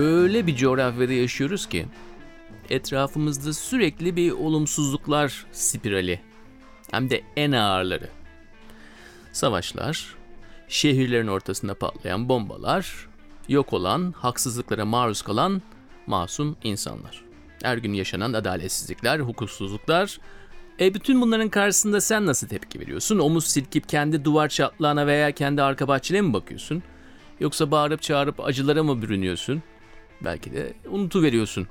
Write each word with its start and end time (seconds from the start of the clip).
Öyle 0.00 0.46
bir 0.46 0.56
coğrafyada 0.56 1.12
yaşıyoruz 1.12 1.66
ki 1.66 1.86
etrafımızda 2.70 3.52
sürekli 3.52 4.16
bir 4.16 4.32
olumsuzluklar 4.32 5.46
spirali. 5.52 6.20
Hem 6.90 7.10
de 7.10 7.22
en 7.36 7.52
ağırları. 7.52 8.08
Savaşlar, 9.32 10.14
şehirlerin 10.68 11.26
ortasında 11.26 11.74
patlayan 11.74 12.28
bombalar, 12.28 13.08
yok 13.48 13.72
olan, 13.72 14.14
haksızlıklara 14.16 14.84
maruz 14.84 15.22
kalan 15.22 15.62
masum 16.06 16.56
insanlar. 16.64 17.24
Her 17.62 17.76
gün 17.78 17.92
yaşanan 17.92 18.32
adaletsizlikler, 18.32 19.20
hukuksuzluklar. 19.20 20.18
E 20.80 20.94
bütün 20.94 21.20
bunların 21.20 21.48
karşısında 21.48 22.00
sen 22.00 22.26
nasıl 22.26 22.48
tepki 22.48 22.80
veriyorsun? 22.80 23.18
Omuz 23.18 23.46
silkip 23.46 23.88
kendi 23.88 24.24
duvar 24.24 24.48
çatlağına 24.48 25.06
veya 25.06 25.32
kendi 25.32 25.62
arka 25.62 25.88
bahçene 25.88 26.20
mi 26.20 26.32
bakıyorsun? 26.32 26.82
Yoksa 27.40 27.70
bağırıp 27.70 28.02
çağırıp 28.02 28.40
acılara 28.40 28.82
mı 28.82 29.02
bürünüyorsun? 29.02 29.62
Belki 30.24 30.52
de 30.52 30.72
unutuveriyorsun. 30.88 31.66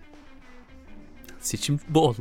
Seçim 1.39 1.79
bol. 1.89 2.15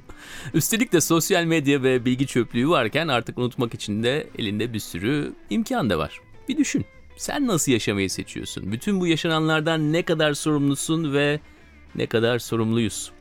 Üstelik 0.54 0.92
de 0.92 1.00
sosyal 1.00 1.44
medya 1.44 1.82
ve 1.82 2.04
bilgi 2.04 2.26
çöplüğü 2.26 2.68
varken 2.68 3.08
artık 3.08 3.38
unutmak 3.38 3.74
için 3.74 4.02
de 4.02 4.28
elinde 4.38 4.72
bir 4.72 4.78
sürü 4.78 5.32
imkan 5.50 5.90
da 5.90 5.98
var. 5.98 6.20
Bir 6.48 6.56
düşün. 6.56 6.84
Sen 7.16 7.46
nasıl 7.46 7.72
yaşamayı 7.72 8.10
seçiyorsun? 8.10 8.72
Bütün 8.72 9.00
bu 9.00 9.06
yaşananlardan 9.06 9.92
ne 9.92 10.02
kadar 10.02 10.34
sorumlusun 10.34 11.14
ve 11.14 11.40
ne 11.94 12.06
kadar 12.06 12.38
sorumluyuz? 12.38 13.12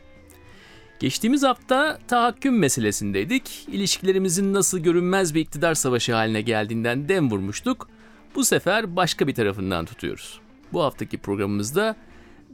Geçtiğimiz 1.00 1.44
hafta 1.44 2.00
tahakküm 2.08 2.60
meselesindeydik. 2.60 3.68
İlişkilerimizin 3.72 4.54
nasıl 4.54 4.80
görünmez 4.80 5.36
bir 5.36 5.42
iktidar 5.42 5.76
savaşı 5.76 6.14
haline 6.14 6.42
geldiğinden 6.42 7.10
dem 7.10 7.32
vurmuştuk. 7.32 7.90
Bu 8.36 8.46
sefer 8.46 8.96
başka 8.96 9.28
bir 9.28 9.36
tarafından 9.36 9.86
tutuyoruz. 9.86 10.40
Bu 10.74 10.84
haftaki 10.84 11.18
programımızda 11.18 11.96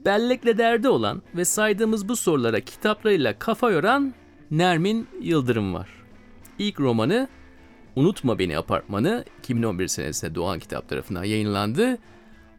bellekle 0.06 0.58
derdi 0.58 0.90
olan 0.90 1.22
ve 1.36 1.46
saydığımız 1.46 2.10
bu 2.10 2.16
sorulara 2.16 2.60
kitaplarıyla 2.60 3.40
kafa 3.40 3.72
yoran 3.72 4.14
Nermin 4.52 5.08
Yıldırım 5.22 5.74
var. 5.74 5.90
İlk 6.60 6.80
romanı 6.80 7.28
Unutma 7.96 8.40
Beni 8.40 8.58
Apartmanı 8.58 9.26
2011 9.40 9.88
senesinde 9.88 10.36
Doğan 10.36 10.60
Kitap 10.60 10.90
tarafından 10.90 11.24
yayınlandı. 11.24 11.98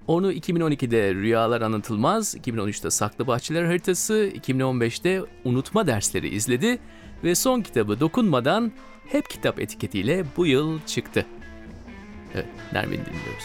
Onu 0.07 0.33
2012'de 0.33 1.15
Rüyalar 1.15 1.61
Anlatılmaz, 1.61 2.35
2013'te 2.35 2.91
Saklı 2.91 3.27
Bahçeler 3.27 3.65
Haritası, 3.65 4.15
2015'te 4.15 5.23
Unutma 5.45 5.87
Dersleri 5.87 6.29
izledi 6.29 6.79
ve 7.25 7.35
son 7.35 7.61
kitabı 7.61 8.01
Dokunmadan 8.01 8.73
hep 9.09 9.31
kitap 9.31 9.61
etiketiyle 9.61 10.25
bu 10.37 10.47
yıl 10.47 10.81
çıktı. 10.87 11.27
Evet, 12.35 12.47
Nermin 12.73 12.99
dinliyoruz. 12.99 13.45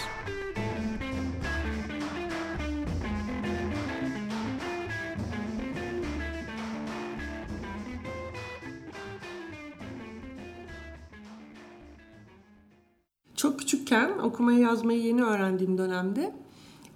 Çok 13.89 13.99
küçükken 13.99 14.23
okumayı 14.23 14.59
yazmayı 14.59 15.01
yeni 15.01 15.23
öğrendiğim 15.23 15.77
dönemde 15.77 16.31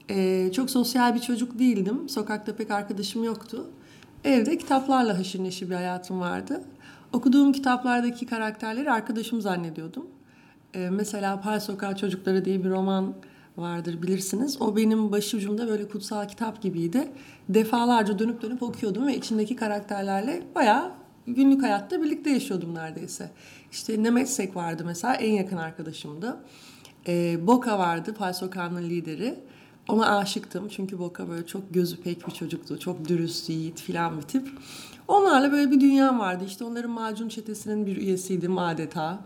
e, 0.10 0.52
çok 0.52 0.70
sosyal 0.70 1.16
bir 1.16 1.20
çocuk 1.20 1.60
değildim. 1.60 2.10
Sokakta 2.10 2.56
pek 2.56 2.72
arkadaşım 2.72 3.24
yoktu. 3.24 3.66
Evde 4.24 4.58
kitaplarla 4.58 5.20
haşır 5.20 5.44
neşir 5.44 5.70
bir 5.70 5.76
hayatım 5.76 6.20
vardı. 6.20 6.64
Okuduğum 7.14 7.52
kitaplardaki 7.52 8.26
karakterleri 8.26 8.92
arkadaşım 8.92 9.42
zannediyordum. 9.42 10.08
E, 10.74 10.90
mesela 10.90 11.42
Pal 11.42 11.60
Sokağı 11.60 11.96
Çocukları 11.96 12.46
diye 12.46 12.64
bir 12.64 12.70
roman 12.70 13.14
vardır 13.58 14.02
bilirsiniz. 14.02 14.62
O 14.62 14.76
benim 14.76 15.12
başucumda 15.12 15.68
böyle 15.68 15.88
kutsal 15.88 16.28
kitap 16.28 16.62
gibiydi. 16.62 17.08
Defalarca 17.50 18.20
dönüp 18.20 18.42
dönüp 18.42 18.64
okuyordum 18.64 19.08
ve 19.08 19.18
içindeki 19.18 19.56
karakterlerle 19.56 20.44
bayağı 20.56 20.92
günlük 21.28 21.64
hayatta 21.64 22.04
birlikte 22.04 22.30
yaşıyordum 22.30 22.76
neredeyse. 22.76 23.30
İşte 23.72 24.04
Nemetsek 24.04 24.56
vardı 24.56 24.84
mesela 24.86 25.14
en 25.14 25.34
yakın 25.34 25.58
arkadaşımdı. 25.58 26.38
E, 27.08 27.48
Boka 27.48 27.80
vardı 27.80 28.14
Pal 28.14 28.34
Sokağı'nın 28.34 28.90
lideri. 28.90 29.40
Ona 29.90 30.18
aşıktım 30.18 30.68
çünkü 30.68 31.00
Boka 31.00 31.30
böyle 31.30 31.46
çok 31.46 31.74
gözü 31.74 32.02
pek 32.02 32.28
bir 32.28 32.32
çocuktu. 32.32 32.80
Çok 32.80 33.10
dürüst, 33.10 33.50
yiğit 33.50 33.82
filan 33.82 34.18
bir 34.18 34.22
tip. 34.22 34.50
Onlarla 35.08 35.52
böyle 35.52 35.72
bir 35.72 35.82
dünyam 35.82 36.20
vardı. 36.20 36.44
İşte 36.48 36.64
onların 36.64 36.92
macun 36.92 37.30
çetesinin 37.30 37.86
bir 37.86 37.98
üyesiydim 37.98 38.58
adeta. 38.58 39.20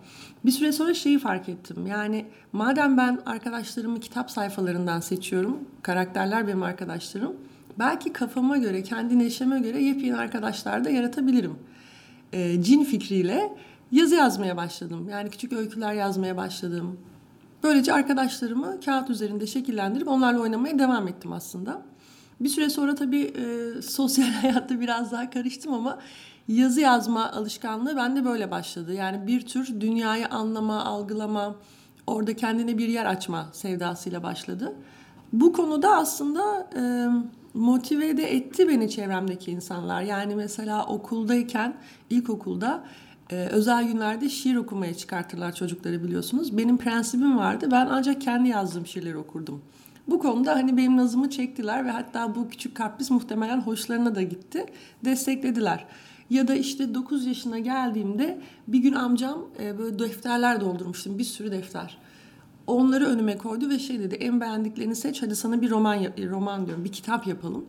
Bir 0.46 0.52
süre 0.52 0.72
sonra 0.72 0.94
şeyi 0.94 1.20
fark 1.20 1.50
ettim. 1.50 1.88
Yani 1.88 2.26
madem 2.54 2.98
ben 2.98 3.20
arkadaşlarımı 3.26 4.00
kitap 4.00 4.32
sayfalarından 4.32 5.00
seçiyorum, 5.00 5.58
karakterler 5.82 6.48
benim 6.48 6.64
arkadaşlarım, 6.64 7.36
belki 7.80 8.14
kafama 8.14 8.58
göre, 8.58 8.84
kendi 8.84 9.20
neşeme 9.20 9.60
göre 9.60 9.84
yepyeni 9.84 10.18
arkadaşlar 10.18 10.86
da 10.86 10.90
yaratabilirim. 10.90 11.56
E, 12.34 12.64
cin 12.64 12.84
fikriyle 12.84 13.54
yazı 13.92 14.16
yazmaya 14.16 14.58
başladım. 14.58 15.10
Yani 15.10 15.30
küçük 15.30 15.54
öyküler 15.54 15.94
yazmaya 15.94 16.38
başladım. 16.38 17.00
Böylece 17.64 17.94
arkadaşlarımı 17.94 18.80
kağıt 18.86 19.10
üzerinde 19.10 19.48
şekillendirip 19.48 20.08
onlarla 20.08 20.40
oynamaya 20.40 20.80
devam 20.80 21.08
ettim 21.08 21.34
aslında. 21.34 21.82
Bir 22.42 22.50
süre 22.50 22.70
sonra 22.70 22.96
tabii 22.96 23.22
e, 23.22 23.82
sosyal 23.82 24.28
hayatta 24.42 24.80
biraz 24.80 25.12
daha 25.12 25.30
karıştım 25.30 25.74
ama 25.74 26.00
yazı 26.48 26.82
yazma 26.82 27.32
alışkanlığı 27.32 27.96
bende 27.96 28.26
böyle 28.26 28.52
başladı. 28.52 28.94
Yani 28.94 29.28
bir 29.28 29.42
tür 29.42 29.82
dünyayı 29.82 30.28
anlama, 30.28 30.86
algılama, 30.86 31.56
orada 32.08 32.36
kendine 32.36 32.78
bir 32.78 32.88
yer 32.88 33.06
açma 33.06 33.50
sevdasıyla 33.52 34.24
başladı. 34.24 34.76
Bu 35.34 35.54
konuda 35.54 35.96
aslında 35.96 36.70
e, 36.76 36.82
motive 37.54 38.18
de 38.18 38.36
etti 38.36 38.68
beni 38.68 38.90
çevremdeki 38.90 39.52
insanlar. 39.52 40.02
Yani 40.02 40.36
mesela 40.36 40.86
okuldayken, 40.86 41.74
ilkokulda 42.10 42.84
e, 43.30 43.36
özel 43.36 43.88
günlerde 43.88 44.30
şiir 44.30 44.56
okumaya 44.56 44.94
çıkartırlar 44.94 45.56
çocukları 45.56 46.04
biliyorsunuz. 46.04 46.58
Benim 46.58 46.78
prensibim 46.78 47.38
vardı. 47.38 47.70
Ben 47.72 47.88
ancak 47.92 48.22
kendi 48.22 48.50
yazdığım 48.50 48.88
şiirleri 48.88 49.18
okurdum. 49.18 49.62
Bu 50.08 50.20
konuda 50.20 50.56
hani 50.56 50.78
benim 50.78 50.98
nazımı 50.98 51.30
çektiler 51.30 51.86
ve 51.86 51.92
hatta 51.92 52.36
bu 52.36 52.50
küçük 52.50 52.76
kapris 52.76 53.12
muhtemelen 53.12 53.62
hoşlarına 53.62 54.16
da 54.16 54.22
gitti. 54.22 54.66
Desteklediler. 55.06 55.86
Ya 56.30 56.48
da 56.48 56.56
işte 56.56 56.94
9 56.94 57.26
yaşına 57.26 57.60
geldiğimde 57.60 58.42
bir 58.68 58.80
gün 58.80 58.94
amcam 58.94 59.46
e, 59.60 59.78
böyle 59.78 60.00
defterler 60.00 60.62
doldurmuştum. 60.62 61.18
Bir 61.18 61.24
sürü 61.24 61.52
defter. 61.52 61.98
Onları 62.68 63.06
önüme 63.06 63.38
koydu 63.38 63.70
ve 63.70 63.80
şey 63.80 64.00
dedi 64.00 64.16
en 64.16 64.42
beğendiklerini 64.42 64.96
seç 64.96 65.22
hadi 65.22 65.36
sana 65.36 65.62
bir 65.62 65.70
roman 65.70 66.04
roman 66.30 66.66
diyorum 66.66 66.84
bir 66.84 66.92
kitap 66.92 67.28
yapalım. 67.28 67.66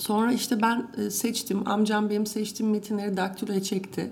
Sonra 0.00 0.32
işte 0.32 0.62
ben 0.62 0.86
e, 0.98 1.10
seçtim. 1.10 1.68
Amcam 1.68 2.10
benim 2.10 2.26
seçtiğim 2.26 2.72
metinleri 2.72 3.16
daktiloya 3.16 3.62
çekti. 3.62 4.10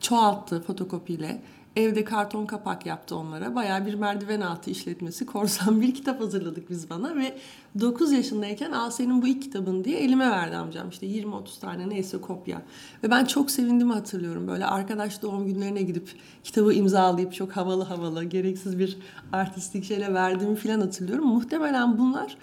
Çoğalttı 0.00 0.62
fotokopiyle. 0.62 1.42
Evde 1.76 2.04
karton 2.04 2.46
kapak 2.46 2.86
yaptı 2.86 3.16
onlara. 3.16 3.54
Baya 3.54 3.86
bir 3.86 3.94
merdiven 3.94 4.40
altı 4.40 4.70
işletmesi. 4.70 5.26
Korsan 5.26 5.80
bir 5.80 5.94
kitap 5.94 6.20
hazırladık 6.20 6.70
biz 6.70 6.90
bana 6.90 7.16
ve 7.16 7.38
9 7.80 8.12
yaşındayken 8.12 8.72
al 8.72 8.90
senin 8.90 9.22
bu 9.22 9.26
ilk 9.26 9.42
kitabın 9.42 9.84
diye 9.84 9.98
elime 9.98 10.30
verdi 10.30 10.56
amcam. 10.56 10.88
İşte 10.88 11.06
20-30 11.06 11.60
tane 11.60 11.88
neyse 11.88 12.20
kopya. 12.20 12.62
Ve 13.04 13.10
ben 13.10 13.24
çok 13.24 13.50
sevindiğimi 13.50 13.92
hatırlıyorum. 13.92 14.48
Böyle 14.48 14.66
arkadaş 14.66 15.22
doğum 15.22 15.46
günlerine 15.46 15.82
gidip 15.82 16.08
kitabı 16.44 16.72
imzalayıp 16.72 17.32
çok 17.34 17.52
havalı 17.52 17.84
havalı 17.84 18.24
gereksiz 18.24 18.78
bir 18.78 18.98
artistik 19.32 19.84
şeyle 19.84 20.14
verdiğimi 20.14 20.56
falan 20.56 20.80
hatırlıyorum. 20.80 21.26
Muhtemelen 21.26 21.98
bunlar 21.98 22.36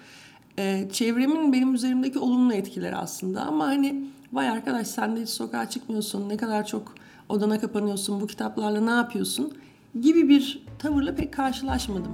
e, 0.60 0.88
çevremin 0.92 1.54
benim 1.54 1.76
üzerimdeki 1.76 2.20
olumlu 2.20 2.54
etkileri 2.54 2.96
aslında. 2.96 3.42
Ama 3.42 3.68
hani 3.68 4.06
vay 4.34 4.50
arkadaş 4.50 4.88
sen 4.88 5.16
de 5.16 5.22
hiç 5.22 5.30
sokağa 5.30 5.70
çıkmıyorsun 5.70 6.30
ne 6.30 6.38
kadar 6.38 6.68
çok 6.68 6.96
odana 7.30 7.60
kapanıyorsun 7.60 8.22
bu 8.22 8.28
kitaplarla 8.28 8.82
ne 8.82 8.92
yapıyorsun 8.92 9.54
gibi 10.02 10.30
bir 10.30 10.66
tavırla 10.80 11.16
pek 11.16 11.34
karşılaşmadım. 11.34 12.12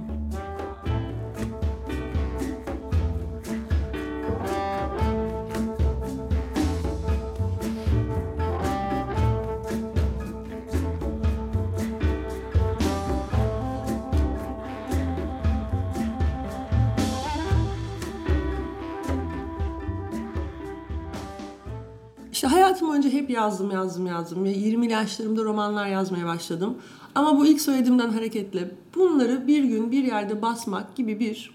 Hayatım 22.54 22.92
önce 22.92 23.12
hep 23.12 23.30
yazdım 23.30 23.70
yazdım 23.70 24.06
yazdım 24.06 24.44
ve 24.44 24.50
20 24.50 24.92
yaşlarımda 24.92 25.44
romanlar 25.44 25.86
yazmaya 25.86 26.26
başladım. 26.26 26.78
Ama 27.14 27.38
bu 27.38 27.46
ilk 27.46 27.60
söylediğimden 27.60 28.08
hareketle 28.08 28.70
bunları 28.94 29.46
bir 29.46 29.64
gün 29.64 29.92
bir 29.92 30.04
yerde 30.04 30.42
basmak 30.42 30.96
gibi 30.96 31.20
bir 31.20 31.54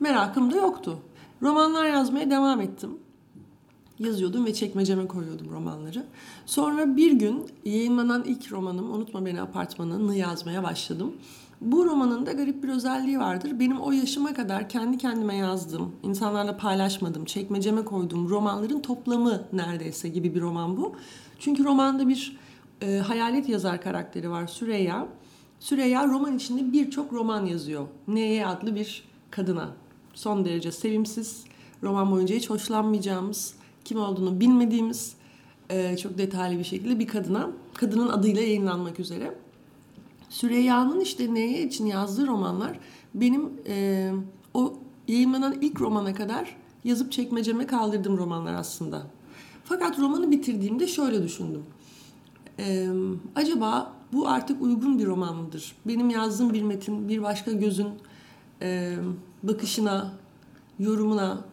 merakım 0.00 0.52
da 0.52 0.56
yoktu. 0.56 0.98
Romanlar 1.42 1.84
yazmaya 1.84 2.30
devam 2.30 2.60
ettim. 2.60 2.90
Yazıyordum 3.98 4.46
ve 4.46 4.54
çekmeceme 4.54 5.06
koyuyordum 5.06 5.50
romanları. 5.50 6.06
Sonra 6.46 6.96
bir 6.96 7.12
gün 7.12 7.46
yayınlanan 7.64 8.24
ilk 8.24 8.52
romanım 8.52 8.90
Unutma 8.90 9.26
Beni 9.26 9.42
Apartmanı'nı 9.42 10.16
yazmaya 10.16 10.62
başladım. 10.62 11.12
Bu 11.60 11.86
romanın 11.86 12.26
da 12.26 12.32
garip 12.32 12.62
bir 12.62 12.68
özelliği 12.68 13.18
vardır. 13.18 13.60
Benim 13.60 13.80
o 13.80 13.92
yaşıma 13.92 14.34
kadar 14.34 14.68
kendi 14.68 14.98
kendime 14.98 15.36
yazdığım, 15.36 15.92
insanlarla 16.02 16.56
paylaşmadım, 16.56 17.24
çekmeceme 17.24 17.84
koyduğum 17.84 18.28
romanların 18.28 18.80
toplamı 18.80 19.42
neredeyse 19.52 20.08
gibi 20.08 20.34
bir 20.34 20.40
roman 20.40 20.76
bu. 20.76 20.96
Çünkü 21.38 21.64
romanda 21.64 22.08
bir 22.08 22.36
e, 22.82 22.98
hayalet 22.98 23.48
yazar 23.48 23.82
karakteri 23.82 24.30
var 24.30 24.46
Süreyya. 24.46 25.06
Süreyya 25.60 26.06
roman 26.06 26.36
içinde 26.36 26.72
birçok 26.72 27.12
roman 27.12 27.46
yazıyor. 27.46 27.86
Neye 28.08 28.46
adlı 28.46 28.74
bir 28.74 29.04
kadına. 29.30 29.68
Son 30.14 30.44
derece 30.44 30.72
sevimsiz, 30.72 31.44
roman 31.82 32.10
boyunca 32.10 32.34
hiç 32.34 32.50
hoşlanmayacağımız, 32.50 33.54
kim 33.84 33.98
olduğunu 33.98 34.40
bilmediğimiz, 34.40 35.14
e, 35.70 35.96
çok 35.96 36.18
detaylı 36.18 36.58
bir 36.58 36.64
şekilde 36.64 36.98
bir 36.98 37.06
kadına, 37.06 37.50
kadının 37.74 38.08
adıyla 38.08 38.42
yayınlanmak 38.42 39.00
üzere. 39.00 39.34
Süreyya'nın 40.30 41.00
işte 41.00 41.34
neye 41.34 41.62
için 41.62 41.86
yazdığı 41.86 42.26
romanlar 42.26 42.78
benim 43.14 43.50
e, 43.66 44.10
o 44.54 44.74
yayınlanan 45.08 45.56
ilk 45.60 45.80
romana 45.80 46.14
kadar 46.14 46.56
yazıp 46.84 47.12
çekmeceme 47.12 47.66
kaldırdığım 47.66 48.18
romanlar 48.18 48.54
aslında. 48.54 49.06
Fakat 49.64 49.98
romanı 49.98 50.30
bitirdiğimde 50.30 50.86
şöyle 50.86 51.22
düşündüm. 51.22 51.62
E, 52.58 52.88
acaba 53.34 53.92
bu 54.12 54.28
artık 54.28 54.62
uygun 54.62 54.98
bir 54.98 55.06
roman 55.06 55.36
mıdır? 55.36 55.76
Benim 55.86 56.10
yazdığım 56.10 56.52
bir 56.52 56.62
metin 56.62 57.08
bir 57.08 57.22
başka 57.22 57.52
gözün 57.52 57.88
e, 58.62 58.96
bakışına, 59.42 60.12
yorumuna 60.78 61.44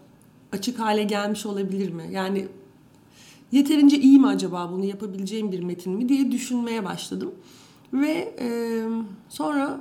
açık 0.51 0.79
hale 0.79 1.03
gelmiş 1.03 1.45
olabilir 1.45 1.89
mi? 1.89 2.09
Yani 2.11 2.47
yeterince 3.51 3.97
iyi 3.97 4.19
mi 4.19 4.27
acaba 4.27 4.71
bunu 4.71 4.85
yapabileceğim 4.85 5.51
bir 5.51 5.59
metin 5.63 5.93
mi 5.93 6.09
diye 6.09 6.31
düşünmeye 6.31 6.85
başladım. 6.85 7.31
Ve 7.93 8.35
e, 8.39 8.49
sonra 9.29 9.79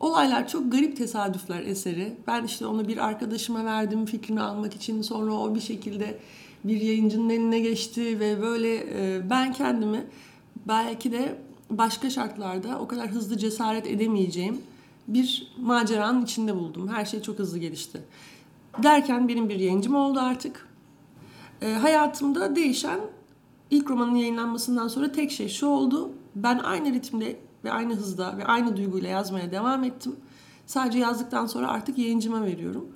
olaylar 0.00 0.48
çok 0.48 0.72
garip 0.72 0.96
tesadüfler 0.96 1.62
eseri. 1.62 2.16
Ben 2.26 2.44
işte 2.44 2.66
onu 2.66 2.88
bir 2.88 3.06
arkadaşıma 3.06 3.64
verdim 3.64 4.06
fikrini 4.06 4.40
almak 4.40 4.74
için. 4.74 5.02
Sonra 5.02 5.32
o 5.32 5.54
bir 5.54 5.60
şekilde 5.60 6.18
bir 6.64 6.80
yayıncının 6.80 7.30
eline 7.30 7.60
geçti 7.60 8.20
ve 8.20 8.42
böyle 8.42 8.74
e, 8.76 9.30
ben 9.30 9.52
kendimi 9.52 10.06
belki 10.68 11.12
de 11.12 11.38
başka 11.70 12.10
şartlarda 12.10 12.80
o 12.80 12.88
kadar 12.88 13.08
hızlı 13.08 13.38
cesaret 13.38 13.86
edemeyeceğim 13.86 14.62
bir 15.08 15.52
maceranın 15.60 16.24
içinde 16.24 16.54
buldum. 16.54 16.88
Her 16.88 17.04
şey 17.04 17.22
çok 17.22 17.38
hızlı 17.38 17.58
gelişti. 17.58 18.02
Derken 18.82 19.28
benim 19.28 19.48
bir 19.48 19.60
yayıncım 19.60 19.94
oldu 19.94 20.20
artık. 20.20 20.68
E, 21.62 21.72
hayatımda 21.72 22.56
değişen 22.56 23.00
ilk 23.70 23.90
romanın 23.90 24.14
yayınlanmasından 24.14 24.88
sonra 24.88 25.12
tek 25.12 25.32
şey 25.32 25.48
şu 25.48 25.66
oldu. 25.66 26.10
Ben 26.36 26.58
aynı 26.58 26.92
ritimde 26.92 27.40
ve 27.64 27.72
aynı 27.72 27.94
hızda 27.94 28.38
ve 28.38 28.44
aynı 28.44 28.76
duyguyla 28.76 29.08
yazmaya 29.08 29.50
devam 29.52 29.84
ettim. 29.84 30.16
Sadece 30.66 30.98
yazdıktan 30.98 31.46
sonra 31.46 31.68
artık 31.68 31.98
yayıncıma 31.98 32.44
veriyorum. 32.44 32.88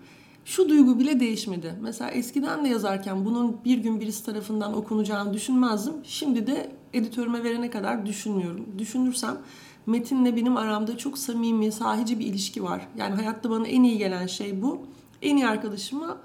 Şu 0.45 0.69
duygu 0.69 0.99
bile 0.99 1.21
değişmedi. 1.21 1.75
Mesela 1.81 2.11
eskiden 2.11 2.65
de 2.65 2.69
yazarken 2.69 3.25
bunun 3.25 3.57
bir 3.65 3.79
gün 3.79 4.01
birisi 4.01 4.25
tarafından 4.25 4.77
okunacağını 4.77 5.35
düşünmezdim. 5.35 5.95
Şimdi 6.05 6.47
de 6.47 6.73
editörüme 6.93 7.45
verene 7.45 7.71
kadar 7.71 8.07
düşünmüyorum. 8.07 8.67
Düşünürsem 8.79 9.39
metinle 9.87 10.37
benim 10.37 10.57
aramda 10.57 10.99
çok 10.99 11.19
samimi, 11.19 11.73
sahici 11.73 12.19
bir 12.19 12.27
ilişki 12.27 12.63
var. 12.63 12.89
Yani 12.97 13.15
hayatta 13.15 13.51
bana 13.51 13.67
en 13.67 13.83
iyi 13.83 13.99
gelen 13.99 14.27
şey 14.27 14.63
bu. 14.63 14.79
En 15.23 15.37
iyi 15.37 15.47
arkadaşımla 15.47 16.17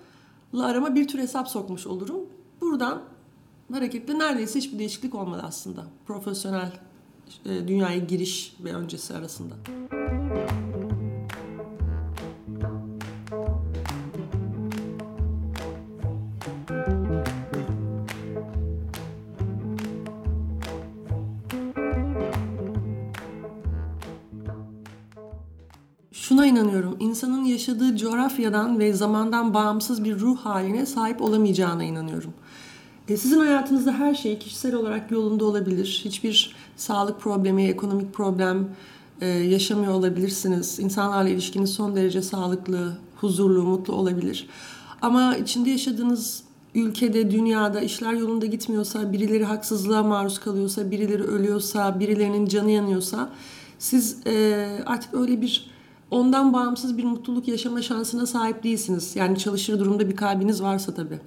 arama 0.60 0.96
bir 0.96 1.08
tür 1.08 1.20
hesap 1.20 1.48
sokmuş 1.48 1.88
olurum. 1.88 2.22
Buradan 2.62 3.02
hareketle 3.74 4.20
neredeyse 4.20 4.60
hiçbir 4.60 4.80
değişiklik 4.80 5.16
olmadı 5.16 5.44
aslında. 5.46 5.86
Profesyonel 6.06 6.72
e, 7.45 7.68
dünyaya 7.68 7.98
giriş 7.98 8.56
ve 8.63 8.74
öncesi 8.74 9.13
arasında. 9.13 9.56
Şuna 26.12 26.45
inanıyorum. 26.45 26.98
insanın 27.00 27.44
yaşadığı 27.44 27.98
coğrafyadan 27.98 28.80
ve 28.80 28.94
zamandan 28.94 29.54
bağımsız 29.54 30.04
bir 30.04 30.19
ruh 30.19 30.38
haline 30.38 30.86
sahip 30.86 31.22
olamayacağına 31.22 31.83
inanıyorum. 31.83 32.33
E, 33.10 33.18
sizin 33.18 33.40
hayatınızda 33.40 33.92
her 33.92 34.16
şey 34.16 34.40
kişisel 34.40 34.75
olarak 34.75 35.12
yolunda 35.12 35.46
olabilir. 35.46 36.02
Hiçbir 36.06 36.56
sağlık 36.75 37.22
problemi, 37.22 37.63
ekonomik 37.63 38.13
problem 38.13 38.69
e, 39.22 39.28
yaşamıyor 39.28 39.94
olabilirsiniz. 39.94 40.80
İnsanlarla 40.80 41.30
ilişkiniz 41.30 41.74
son 41.74 41.96
derece 41.96 42.22
sağlıklı, 42.22 42.98
huzurlu, 43.16 43.63
mutlu 43.63 43.94
olabilir. 43.94 44.48
Ama 45.02 45.38
içinde 45.38 45.69
yaşadığınız 45.69 46.44
ülkede, 46.75 47.31
dünyada 47.31 47.81
işler 47.81 48.13
yolunda 48.13 48.46
gitmiyorsa, 48.46 49.13
birileri 49.13 49.46
haksızlığa 49.46 50.04
maruz 50.04 50.40
kalıyorsa, 50.40 50.92
birileri 50.92 51.24
ölüyorsa, 51.24 52.00
birilerinin 52.00 52.46
canı 52.46 52.72
yanıyorsa 52.72 53.30
siz 53.80 54.28
e, 54.28 54.68
artık 54.86 55.13
öyle 55.13 55.42
bir 55.42 55.72
ondan 56.12 56.54
bağımsız 56.54 56.98
bir 56.98 57.04
mutluluk 57.04 57.48
yaşama 57.48 57.81
şansına 57.81 58.25
sahip 58.25 58.63
değilsiniz. 58.63 59.16
Yani 59.16 59.38
çalışır 59.38 59.80
durumda 59.80 60.10
bir 60.10 60.16
kalbiniz 60.16 60.62
varsa 60.62 60.94
tabii. 60.94 61.19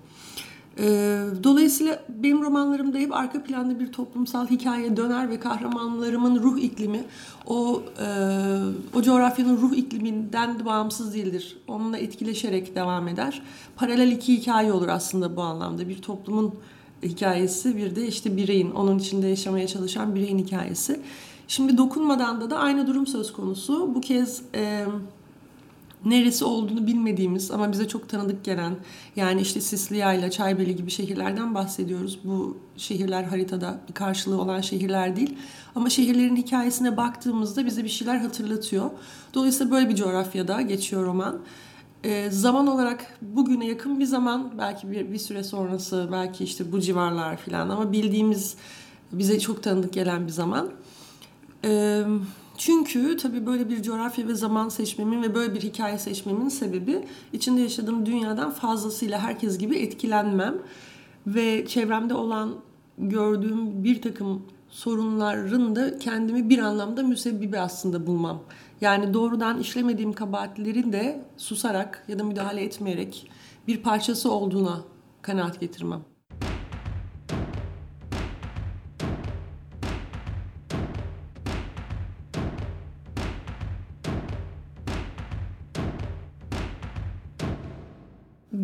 Ee, 0.78 1.24
dolayısıyla 1.42 2.02
benim 2.08 2.42
romanlarımda 2.42 2.98
hep 2.98 3.14
arka 3.14 3.42
planda 3.42 3.80
bir 3.80 3.92
toplumsal 3.92 4.46
hikaye 4.46 4.96
döner 4.96 5.30
ve 5.30 5.40
kahramanlarımın 5.40 6.42
ruh 6.42 6.58
iklimi 6.58 7.04
o 7.46 7.82
e, 8.00 8.06
o 8.94 9.02
coğrafyanın 9.02 9.56
ruh 9.56 9.76
ikliminden 9.76 10.58
de 10.58 10.64
bağımsız 10.64 11.14
değildir. 11.14 11.56
Onunla 11.68 11.98
etkileşerek 11.98 12.76
devam 12.76 13.08
eder. 13.08 13.42
Paralel 13.76 14.12
iki 14.12 14.32
hikaye 14.36 14.72
olur 14.72 14.88
aslında 14.88 15.36
bu 15.36 15.42
anlamda. 15.42 15.88
Bir 15.88 16.02
toplumun 16.02 16.54
hikayesi 17.02 17.76
bir 17.76 17.96
de 17.96 18.06
işte 18.06 18.36
bireyin, 18.36 18.70
onun 18.70 18.98
içinde 18.98 19.26
yaşamaya 19.28 19.66
çalışan 19.66 20.14
bireyin 20.14 20.38
hikayesi. 20.38 21.00
Şimdi 21.48 21.78
dokunmadan 21.78 22.40
da 22.40 22.50
da 22.50 22.58
aynı 22.58 22.86
durum 22.86 23.06
söz 23.06 23.32
konusu. 23.32 23.94
Bu 23.94 24.00
kez 24.00 24.42
e, 24.54 24.84
neresi 26.04 26.44
olduğunu 26.44 26.86
bilmediğimiz 26.86 27.50
ama 27.50 27.72
bize 27.72 27.88
çok 27.88 28.08
tanıdık 28.08 28.44
gelen 28.44 28.76
yani 29.16 29.40
işte 29.40 29.60
Sisliya 29.60 30.30
Çaybeli 30.30 30.76
gibi 30.76 30.90
şehirlerden 30.90 31.54
bahsediyoruz. 31.54 32.18
Bu 32.24 32.56
şehirler 32.76 33.22
haritada 33.22 33.80
bir 33.88 33.94
karşılığı 33.94 34.40
olan 34.40 34.60
şehirler 34.60 35.16
değil. 35.16 35.36
Ama 35.74 35.90
şehirlerin 35.90 36.36
hikayesine 36.36 36.96
baktığımızda 36.96 37.66
bize 37.66 37.84
bir 37.84 37.88
şeyler 37.88 38.16
hatırlatıyor. 38.16 38.90
Dolayısıyla 39.34 39.72
böyle 39.72 39.88
bir 39.88 39.96
coğrafyada 39.96 40.60
geçiyor 40.60 41.04
roman. 41.04 41.38
E, 42.04 42.30
zaman 42.30 42.66
olarak 42.66 43.18
bugüne 43.22 43.66
yakın 43.66 44.00
bir 44.00 44.04
zaman 44.04 44.52
belki 44.58 44.90
bir, 44.90 45.12
bir 45.12 45.18
süre 45.18 45.44
sonrası 45.44 46.08
belki 46.12 46.44
işte 46.44 46.72
bu 46.72 46.80
civarlar 46.80 47.36
falan 47.36 47.68
ama 47.68 47.92
bildiğimiz 47.92 48.56
bize 49.12 49.40
çok 49.40 49.62
tanıdık 49.62 49.92
gelen 49.92 50.26
bir 50.26 50.32
zaman. 50.32 50.70
Evet 51.62 52.06
çünkü 52.58 53.16
tabii 53.16 53.46
böyle 53.46 53.68
bir 53.68 53.82
coğrafya 53.82 54.28
ve 54.28 54.34
zaman 54.34 54.68
seçmemin 54.68 55.22
ve 55.22 55.34
böyle 55.34 55.54
bir 55.54 55.60
hikaye 55.60 55.98
seçmemin 55.98 56.48
sebebi 56.48 57.04
içinde 57.32 57.60
yaşadığım 57.60 58.06
dünyadan 58.06 58.50
fazlasıyla 58.50 59.18
herkes 59.18 59.58
gibi 59.58 59.78
etkilenmem 59.78 60.54
ve 61.26 61.66
çevremde 61.66 62.14
olan 62.14 62.54
gördüğüm 62.98 63.84
bir 63.84 64.02
takım 64.02 64.42
sorunların 64.70 65.76
da 65.76 65.98
kendimi 65.98 66.48
bir 66.48 66.58
anlamda 66.58 67.02
müsebbibi 67.02 67.58
aslında 67.58 68.06
bulmam. 68.06 68.42
Yani 68.80 69.14
doğrudan 69.14 69.60
işlemediğim 69.60 70.12
kabahatlerin 70.12 70.92
de 70.92 71.24
susarak 71.36 72.04
ya 72.08 72.18
da 72.18 72.24
müdahale 72.24 72.62
etmeyerek 72.62 73.30
bir 73.66 73.82
parçası 73.82 74.30
olduğuna 74.32 74.80
kanaat 75.22 75.60
getirmem. 75.60 76.17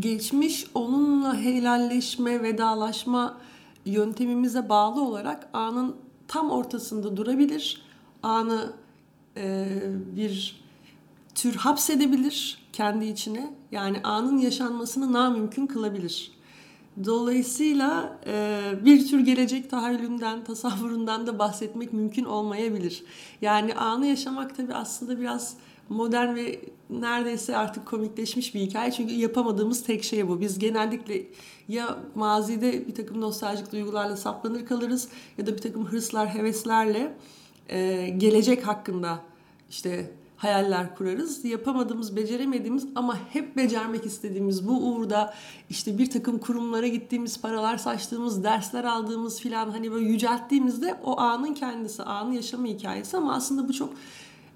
Geçmiş 0.04 0.66
onunla 0.74 1.36
helalleşme, 1.36 2.42
vedalaşma 2.42 3.40
yöntemimize 3.84 4.68
bağlı 4.68 5.02
olarak 5.04 5.48
anın 5.52 5.96
tam 6.28 6.50
ortasında 6.50 7.16
durabilir. 7.16 7.82
Anı 8.22 8.72
e, 9.36 9.66
bir 10.16 10.62
tür 11.34 11.54
hapsedebilir 11.54 12.58
kendi 12.72 13.04
içine. 13.04 13.54
Yani 13.72 14.00
anın 14.04 14.38
yaşanmasını 14.38 15.12
namümkün 15.12 15.66
kılabilir. 15.66 16.32
Dolayısıyla 17.04 18.18
e, 18.26 18.60
bir 18.84 19.08
tür 19.08 19.20
gelecek 19.20 19.70
tahayyülünden, 19.70 20.44
tasavvurundan 20.44 21.26
da 21.26 21.38
bahsetmek 21.38 21.92
mümkün 21.92 22.24
olmayabilir. 22.24 23.04
Yani 23.40 23.74
anı 23.74 24.06
yaşamak 24.06 24.56
tabii 24.56 24.74
aslında 24.74 25.20
biraz 25.20 25.56
modern 25.88 26.34
ve 26.34 26.60
neredeyse 26.90 27.56
artık 27.56 27.86
komikleşmiş 27.86 28.54
bir 28.54 28.60
hikaye. 28.60 28.92
Çünkü 28.92 29.14
yapamadığımız 29.14 29.84
tek 29.84 30.04
şey 30.04 30.28
bu. 30.28 30.40
Biz 30.40 30.58
genellikle 30.58 31.22
ya 31.68 31.98
mazide 32.14 32.86
bir 32.86 32.94
takım 32.94 33.20
nostaljik 33.20 33.72
duygularla 33.72 34.16
saplanır 34.16 34.66
kalırız 34.66 35.08
ya 35.38 35.46
da 35.46 35.52
bir 35.52 35.62
takım 35.62 35.86
hırslar, 35.86 36.34
heveslerle 36.34 37.14
e, 37.68 38.08
gelecek 38.08 38.66
hakkında 38.66 39.20
işte 39.70 40.10
hayaller 40.36 40.96
kurarız. 40.96 41.44
Yapamadığımız, 41.44 42.16
beceremediğimiz 42.16 42.86
ama 42.94 43.18
hep 43.32 43.56
becermek 43.56 44.06
istediğimiz 44.06 44.68
bu 44.68 44.72
uğurda 44.72 45.34
işte 45.70 45.98
bir 45.98 46.10
takım 46.10 46.38
kurumlara 46.38 46.86
gittiğimiz, 46.86 47.40
paralar 47.40 47.78
saçtığımız, 47.78 48.44
dersler 48.44 48.84
aldığımız 48.84 49.40
filan 49.40 49.70
hani 49.70 49.92
böyle 49.92 50.06
yücelttiğimizde 50.06 50.94
o 51.04 51.20
anın 51.20 51.54
kendisi, 51.54 52.02
anın 52.02 52.32
yaşama 52.32 52.66
hikayesi 52.66 53.16
ama 53.16 53.34
aslında 53.34 53.68
bu 53.68 53.72
çok 53.72 53.94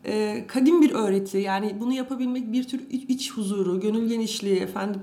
e, 0.05 0.45
kadim 0.49 0.83
bir 0.83 0.90
öğreti. 0.90 1.38
Yani 1.38 1.76
bunu 1.81 1.93
yapabilmek 1.93 2.52
bir 2.52 2.64
tür 2.64 2.81
iç, 2.90 3.33
huzuru, 3.33 3.81
gönül 3.81 4.09
genişliği 4.09 4.57
efendim. 4.57 5.00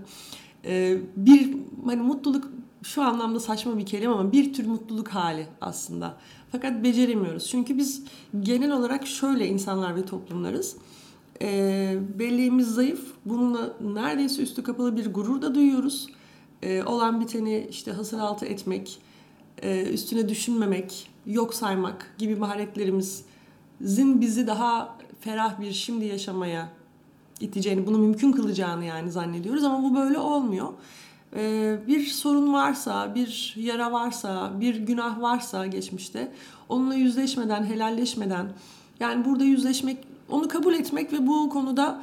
E, 0.66 0.98
bir 1.16 1.58
hani 1.86 2.02
mutluluk 2.02 2.52
şu 2.84 3.02
anlamda 3.02 3.40
saçma 3.40 3.78
bir 3.78 3.86
kelime 3.86 4.14
ama 4.14 4.32
bir 4.32 4.54
tür 4.54 4.66
mutluluk 4.66 5.08
hali 5.08 5.48
aslında. 5.62 6.18
Fakat 6.52 6.84
beceremiyoruz. 6.84 7.48
Çünkü 7.48 7.78
biz 7.78 8.04
genel 8.40 8.72
olarak 8.72 9.08
şöyle 9.08 9.48
insanlar 9.48 9.96
ve 9.96 10.06
toplumlarız. 10.06 10.78
E, 11.42 11.98
belleğimiz 12.20 12.68
zayıf. 12.68 13.02
Bununla 13.26 13.74
neredeyse 13.82 14.42
üstü 14.42 14.64
kapalı 14.64 14.98
bir 14.98 15.14
gurur 15.14 15.42
da 15.42 15.56
duyuyoruz. 15.56 16.08
E, 16.64 16.84
olan 16.84 17.22
biteni 17.22 17.68
işte 17.70 17.92
hasır 17.92 18.20
altı 18.20 18.46
etmek, 18.46 19.00
e, 19.62 19.84
üstüne 19.84 20.30
düşünmemek, 20.30 21.10
yok 21.26 21.54
saymak 21.54 22.16
gibi 22.18 22.40
maharetlerimizin 23.80 24.22
bizi 24.22 24.48
daha 24.48 24.98
ferah 25.22 25.60
bir 25.60 25.72
şimdi 25.74 26.06
yaşamaya 26.06 26.70
iteceğini, 27.40 27.88
bunu 27.88 27.98
mümkün 27.98 28.32
kılacağını 28.32 28.86
yani 28.86 29.12
zannediyoruz 29.12 29.64
ama 29.64 29.84
bu 29.84 29.96
böyle 29.96 30.18
olmuyor. 30.18 30.74
Ee, 31.36 31.78
bir 31.88 32.06
sorun 32.06 32.54
varsa, 32.54 33.16
bir 33.16 33.54
yara 33.58 33.92
varsa, 33.92 34.52
bir 34.60 34.76
günah 34.76 35.22
varsa 35.22 35.68
geçmişte 35.68 36.32
onunla 36.70 36.96
yüzleşmeden, 36.96 37.64
helalleşmeden 37.64 38.48
yani 39.00 39.26
burada 39.26 39.44
yüzleşmek, 39.44 39.98
onu 40.30 40.48
kabul 40.48 40.74
etmek 40.74 41.14
ve 41.14 41.28
bu 41.28 41.50
konuda 41.50 42.02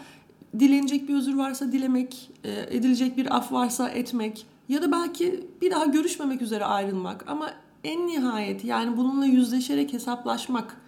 dilenecek 0.59 1.09
bir 1.09 1.15
özür 1.15 1.35
varsa 1.35 1.73
dilemek, 1.73 2.31
e, 2.45 2.77
edilecek 2.77 3.17
bir 3.17 3.37
af 3.37 3.53
varsa 3.53 3.89
etmek 3.89 4.47
ya 4.69 4.83
da 4.83 4.93
belki 4.93 5.47
bir 5.63 5.71
daha 5.71 5.85
görüşmemek 5.85 6.43
üzere 6.43 6.65
ayrılmak 6.65 7.25
ama 7.29 7.51
en 7.85 8.07
nihayet 8.07 8.65
yani 8.65 8.97
bununla 8.97 9.27
yüzleşerek 9.27 9.93
hesaplaşmak 9.93 10.82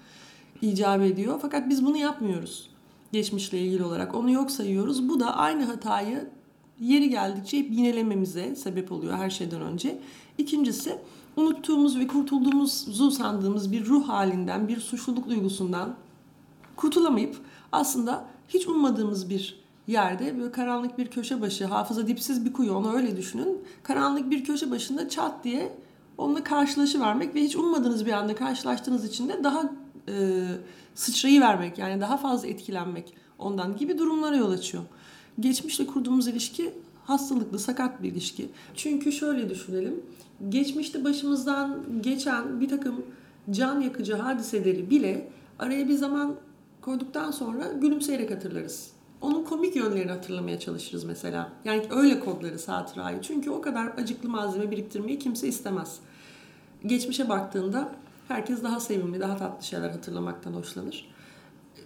icap 0.62 1.02
ediyor. 1.02 1.38
Fakat 1.42 1.68
biz 1.68 1.86
bunu 1.86 1.96
yapmıyoruz 1.96 2.70
geçmişle 3.14 3.58
ilgili 3.58 3.84
olarak. 3.84 4.14
Onu 4.14 4.30
yok 4.30 4.50
sayıyoruz. 4.50 5.08
Bu 5.08 5.20
da 5.20 5.36
aynı 5.36 5.64
hatayı 5.64 6.28
yeri 6.80 7.10
geldikçe 7.10 7.58
hep 7.58 7.70
yinelememize 7.70 8.56
sebep 8.56 8.92
oluyor 8.92 9.14
her 9.14 9.30
şeyden 9.30 9.62
önce. 9.62 9.98
İkincisi 10.38 10.98
unuttuğumuz 11.36 11.98
ve 11.98 12.06
kurtulduğumuzu 12.06 13.10
sandığımız 13.10 13.72
bir 13.72 13.86
ruh 13.86 14.08
halinden, 14.08 14.68
bir 14.68 14.80
suçluluk 14.80 15.28
duygusundan 15.28 15.96
kurtulamayıp 16.76 17.36
aslında 17.72 18.24
hiç 18.48 18.68
ummadığımız 18.68 19.30
bir 19.30 19.64
yerde 19.86 20.38
böyle 20.38 20.52
karanlık 20.52 20.98
bir 20.98 21.06
köşe 21.06 21.40
başı, 21.40 21.64
hafıza 21.64 22.06
dipsiz 22.06 22.44
bir 22.44 22.52
kuyu 22.52 22.74
onu 22.74 22.92
öyle 22.92 23.16
düşünün. 23.16 23.58
Karanlık 23.82 24.30
bir 24.30 24.44
köşe 24.44 24.70
başında 24.70 25.08
çat 25.08 25.44
diye 25.44 25.72
onunla 26.18 26.44
karşılaşıvermek 26.44 27.34
ve 27.34 27.40
hiç 27.40 27.56
ummadığınız 27.56 28.06
bir 28.06 28.12
anda 28.12 28.34
karşılaştığınız 28.34 29.04
için 29.04 29.28
de 29.28 29.44
daha 29.44 29.72
e, 30.08 30.44
sıçrayı 30.94 31.40
vermek 31.40 31.78
yani 31.78 32.00
daha 32.00 32.16
fazla 32.16 32.48
etkilenmek 32.48 33.14
ondan 33.38 33.76
gibi 33.76 33.98
durumlara 33.98 34.36
yol 34.36 34.50
açıyor. 34.50 34.84
Geçmişle 35.40 35.86
kurduğumuz 35.86 36.28
ilişki 36.28 36.72
hastalıklı, 37.04 37.58
sakat 37.58 38.02
bir 38.02 38.12
ilişki. 38.12 38.48
Çünkü 38.74 39.12
şöyle 39.12 39.50
düşünelim. 39.50 40.00
Geçmişte 40.48 41.04
başımızdan 41.04 41.80
geçen 42.00 42.60
bir 42.60 42.68
takım 42.68 43.04
can 43.50 43.80
yakıcı 43.80 44.14
hadiseleri 44.14 44.90
bile 44.90 45.28
araya 45.58 45.88
bir 45.88 45.94
zaman 45.94 46.34
koyduktan 46.80 47.30
sonra 47.30 47.72
gülümseyerek 47.72 48.30
hatırlarız. 48.30 48.90
Onun 49.20 49.44
komik 49.44 49.76
yönlerini 49.76 50.10
hatırlamaya 50.10 50.60
çalışırız 50.60 51.04
mesela. 51.04 51.52
Yani 51.64 51.82
öyle 51.90 52.20
kodlarız 52.20 52.68
hatırayı. 52.68 53.20
Çünkü 53.22 53.50
o 53.50 53.60
kadar 53.60 53.86
acıklı 53.86 54.28
malzeme 54.28 54.70
biriktirmeyi 54.70 55.18
kimse 55.18 55.48
istemez. 55.48 55.98
Geçmişe 56.86 57.28
baktığında 57.28 57.88
herkes 58.28 58.62
daha 58.62 58.80
sevimli, 58.80 59.20
daha 59.20 59.36
tatlı 59.36 59.66
şeyler 59.66 59.90
hatırlamaktan 59.90 60.52
hoşlanır 60.52 61.14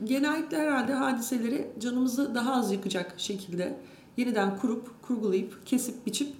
genellikle 0.04 0.58
herhalde 0.58 0.94
hadiseleri 0.94 1.70
canımızı 1.78 2.34
daha 2.34 2.54
az 2.54 2.72
yakacak 2.72 3.14
şekilde 3.16 3.78
yeniden 4.16 4.58
kurup, 4.58 5.02
kurgulayıp, 5.02 5.66
kesip, 5.66 6.06
biçip 6.06 6.34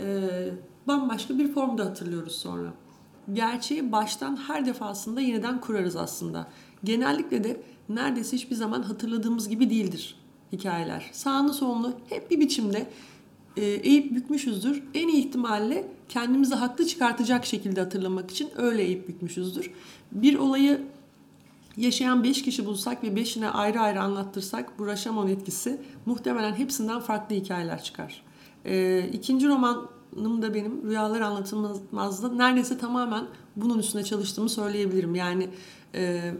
e, 0.00 0.28
bambaşka 0.86 1.38
bir 1.38 1.52
formda 1.52 1.84
hatırlıyoruz 1.84 2.36
sonra. 2.36 2.72
Gerçeği 3.32 3.92
baştan 3.92 4.36
her 4.36 4.66
defasında 4.66 5.20
yeniden 5.20 5.60
kurarız 5.60 5.96
aslında. 5.96 6.46
Genellikle 6.84 7.44
de 7.44 7.62
neredeyse 7.88 8.36
hiçbir 8.36 8.56
zaman 8.56 8.82
hatırladığımız 8.82 9.48
gibi 9.48 9.70
değildir 9.70 10.16
hikayeler. 10.52 11.10
Sağını 11.12 11.54
solunu 11.54 11.92
hep 12.08 12.30
bir 12.30 12.40
biçimde 12.40 12.86
e, 13.56 13.64
eğip 13.64 14.14
bükmüşüzdür. 14.14 14.82
En 14.94 15.08
iyi 15.08 15.26
ihtimalle 15.26 15.88
kendimizi 16.08 16.54
haklı 16.54 16.86
çıkartacak 16.86 17.46
şekilde 17.46 17.80
hatırlamak 17.80 18.30
için 18.30 18.48
öyle 18.56 18.82
eğip 18.82 19.08
bükmüşüzdür. 19.08 19.70
Bir 20.12 20.38
olayı 20.38 20.80
yaşayan 21.76 22.24
5 22.24 22.42
kişi 22.42 22.66
bulsak 22.66 23.04
ve 23.04 23.08
5'ine 23.08 23.48
ayrı 23.48 23.80
ayrı 23.80 24.00
anlattırsak 24.00 24.78
bu 24.78 24.86
Rashomon 24.86 25.28
etkisi 25.28 25.80
muhtemelen 26.06 26.54
hepsinden 26.54 27.00
farklı 27.00 27.36
hikayeler 27.36 27.82
çıkar. 27.82 28.22
Ee, 28.64 29.08
ikinci 29.12 29.48
romanım 29.48 30.42
da 30.42 30.54
benim 30.54 30.88
Rüyalar 30.88 31.20
Anlatılmaz'da 31.20 32.28
neredeyse 32.28 32.78
tamamen 32.78 33.26
bunun 33.56 33.78
üstüne 33.78 34.04
çalıştığımı 34.04 34.48
söyleyebilirim. 34.48 35.14
Yani 35.14 35.48
e, 35.94 36.34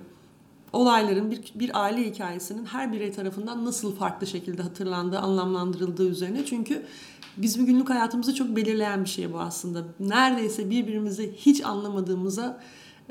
olayların 0.73 1.31
bir, 1.31 1.53
bir 1.55 1.83
aile 1.83 2.11
hikayesinin 2.11 2.65
her 2.65 2.93
birey 2.93 3.13
tarafından 3.13 3.65
nasıl 3.65 3.97
farklı 3.97 4.27
şekilde 4.27 4.63
hatırlandığı, 4.63 5.19
anlamlandırıldığı 5.19 6.09
üzerine. 6.09 6.45
Çünkü 6.45 6.87
bizim 7.37 7.67
günlük 7.67 7.91
hayatımızı 7.91 8.35
çok 8.35 8.57
belirleyen 8.57 9.05
bir 9.05 9.09
şey 9.09 9.33
bu 9.33 9.41
aslında. 9.41 9.85
Neredeyse 10.01 10.71
birbirimizi 10.71 11.35
hiç 11.37 11.65
anlamadığımıza 11.65 12.61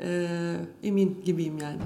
e, 0.00 0.56
emin 0.82 1.22
gibiyim 1.24 1.58
yani. 1.58 1.78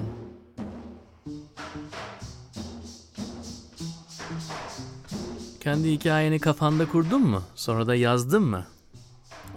Kendi 5.59 5.91
hikayeni 5.91 6.39
kafanda 6.39 6.89
kurdun 6.89 7.21
mu? 7.21 7.41
Sonra 7.55 7.87
da 7.87 7.95
yazdın 7.95 8.43
mı? 8.43 8.65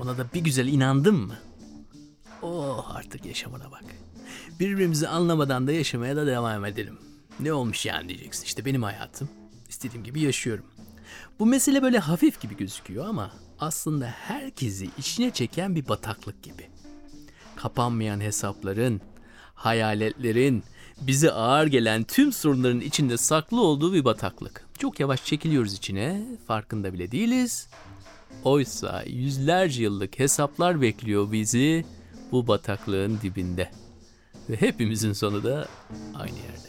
Ona 0.02 0.18
da 0.18 0.26
bir 0.34 0.40
güzel 0.40 0.68
inandın 0.68 1.14
mı? 1.14 1.34
Oh 2.42 2.96
artık 2.96 3.26
yaşamına 3.26 3.70
bak. 3.70 3.84
Birbirimizi 4.60 5.08
anlamadan 5.08 5.66
da 5.66 5.72
yaşamaya 5.72 6.16
da 6.16 6.26
devam 6.26 6.64
edelim. 6.64 6.98
Ne 7.40 7.52
olmuş 7.52 7.86
yani 7.86 8.08
diyeceksin. 8.08 8.44
İşte 8.44 8.64
benim 8.64 8.82
hayatım. 8.82 9.28
İstediğim 9.68 10.04
gibi 10.04 10.20
yaşıyorum. 10.20 10.64
Bu 11.38 11.46
mesele 11.46 11.82
böyle 11.82 11.98
hafif 11.98 12.40
gibi 12.40 12.56
gözüküyor 12.56 13.06
ama 13.06 13.30
aslında 13.60 14.06
herkesi 14.06 14.90
içine 14.98 15.30
çeken 15.30 15.74
bir 15.74 15.88
bataklık 15.88 16.42
gibi. 16.42 16.66
Kapanmayan 17.56 18.20
hesapların, 18.20 19.00
hayaletlerin, 19.54 20.62
bize 21.00 21.32
ağır 21.32 21.66
gelen 21.66 22.04
tüm 22.04 22.32
sorunların 22.32 22.80
içinde 22.80 23.16
saklı 23.16 23.60
olduğu 23.60 23.92
bir 23.92 24.04
bataklık. 24.04 24.66
Çok 24.78 25.00
yavaş 25.00 25.24
çekiliyoruz 25.24 25.74
içine, 25.74 26.22
farkında 26.46 26.92
bile 26.92 27.10
değiliz. 27.10 27.68
Oysa 28.44 29.02
yüzlerce 29.06 29.82
yıllık 29.82 30.18
hesaplar 30.18 30.80
bekliyor 30.82 31.32
bizi 31.32 31.84
bu 32.32 32.48
bataklığın 32.48 33.20
dibinde. 33.22 33.70
Ve 34.49 34.57
hepimizin 34.57 35.12
sonu 35.12 35.45
da 35.45 35.69
aynı 36.14 36.37
yerde. 36.37 36.69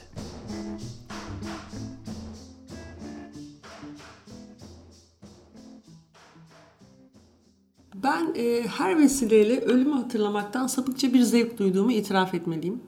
Ben 7.95 8.33
e, 8.35 8.67
her 8.67 8.99
vesileyle 8.99 9.61
ölümü 9.61 9.93
hatırlamaktan 9.93 10.67
sapıkça 10.67 11.13
bir 11.13 11.21
zevk 11.21 11.59
duyduğumu 11.59 11.91
itiraf 11.91 12.33
etmeliyim. 12.33 12.81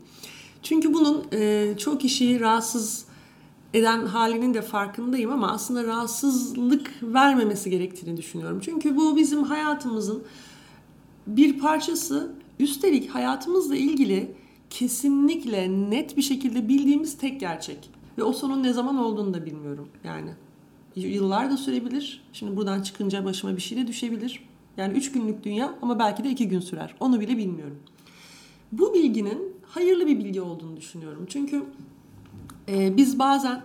Çünkü 0.63 0.93
bunun 0.93 1.25
e, 1.33 1.73
çok 1.77 2.01
kişiyi 2.01 2.39
rahatsız 2.39 3.05
eden 3.73 4.05
halinin 4.05 4.53
de 4.53 4.61
farkındayım 4.61 5.31
ama 5.31 5.51
aslında 5.51 5.83
rahatsızlık 5.83 6.91
vermemesi 7.03 7.69
gerektiğini 7.69 8.17
düşünüyorum. 8.17 8.59
Çünkü 8.65 8.95
bu 8.95 9.15
bizim 9.15 9.43
hayatımızın 9.43 10.23
bir 11.27 11.59
parçası. 11.59 12.31
Üstelik 12.59 13.09
hayatımızla 13.09 13.75
ilgili 13.75 14.35
kesinlikle 14.71 15.69
net 15.69 16.17
bir 16.17 16.21
şekilde 16.21 16.67
bildiğimiz 16.67 17.17
tek 17.17 17.39
gerçek. 17.39 17.89
Ve 18.17 18.23
o 18.23 18.33
sonun 18.33 18.63
ne 18.63 18.73
zaman 18.73 18.97
olduğunu 18.97 19.33
da 19.33 19.45
bilmiyorum. 19.45 19.89
Yani 20.03 20.29
yıllar 20.95 21.51
da 21.51 21.57
sürebilir. 21.57 22.23
Şimdi 22.33 22.57
buradan 22.57 22.81
çıkınca 22.81 23.25
başıma 23.25 23.55
bir 23.55 23.61
şey 23.61 23.77
de 23.77 23.87
düşebilir. 23.87 24.43
Yani 24.77 24.97
üç 24.97 25.11
günlük 25.11 25.43
dünya 25.43 25.75
ama 25.81 25.99
belki 25.99 26.23
de 26.23 26.29
iki 26.29 26.47
gün 26.47 26.59
sürer. 26.59 26.95
Onu 26.99 27.19
bile 27.19 27.37
bilmiyorum. 27.37 27.79
Bu 28.71 28.93
bilginin 28.93 29.53
hayırlı 29.65 30.07
bir 30.07 30.19
bilgi 30.19 30.41
olduğunu 30.41 30.77
düşünüyorum. 30.77 31.25
Çünkü 31.29 31.63
e, 32.69 32.97
biz 32.97 33.19
bazen 33.19 33.63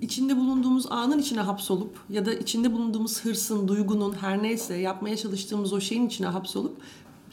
içinde 0.00 0.36
bulunduğumuz 0.36 0.86
anın 0.90 1.18
içine 1.18 1.40
hapsolup 1.40 1.98
ya 2.10 2.26
da 2.26 2.34
içinde 2.34 2.72
bulunduğumuz 2.72 3.24
hırsın, 3.24 3.68
duygunun 3.68 4.12
her 4.12 4.42
neyse 4.42 4.76
yapmaya 4.76 5.16
çalıştığımız 5.16 5.72
o 5.72 5.80
şeyin 5.80 6.06
içine 6.06 6.26
hapsolup 6.26 6.76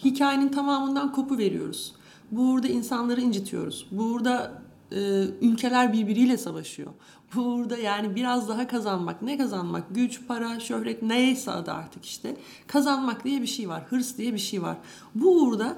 hikayenin 0.03 0.49
tamamından 0.49 1.11
kopu 1.11 1.37
veriyoruz. 1.37 1.93
Burada 2.31 2.67
insanları 2.67 3.21
incitiyoruz. 3.21 3.87
Burada 3.91 4.61
e, 4.91 4.97
ülkeler 5.41 5.93
birbiriyle 5.93 6.37
savaşıyor. 6.37 6.91
Burada 7.35 7.77
yani 7.77 8.15
biraz 8.15 8.49
daha 8.49 8.67
kazanmak, 8.67 9.21
ne 9.21 9.37
kazanmak? 9.37 9.83
Güç, 9.95 10.27
para, 10.27 10.59
şöhret 10.59 11.01
neyse 11.01 11.51
adı 11.51 11.71
artık 11.71 12.05
işte. 12.05 12.35
Kazanmak 12.67 13.23
diye 13.23 13.41
bir 13.41 13.47
şey 13.47 13.69
var, 13.69 13.83
hırs 13.89 14.17
diye 14.17 14.33
bir 14.33 14.39
şey 14.39 14.61
var. 14.61 14.77
Bu 15.15 15.41
uğurda 15.41 15.77